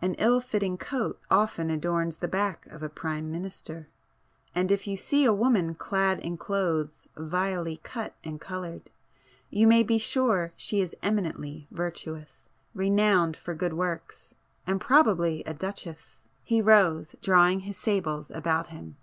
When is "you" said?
4.86-4.96, 9.50-9.66